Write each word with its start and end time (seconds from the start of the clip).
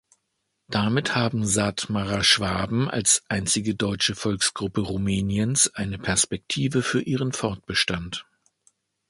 Damit 0.67 1.13
haben 1.13 1.45
Sathmarer 1.45 2.23
Schwaben 2.23 2.89
als 2.89 3.21
einzige 3.29 3.75
deutsche 3.75 4.15
Volksgruppe 4.15 4.81
Rumäniens 4.81 5.75
eine 5.75 5.99
Perspektive 5.99 6.81
für 6.81 7.03
ihren 7.03 7.33
Fortbestand. 7.33 8.25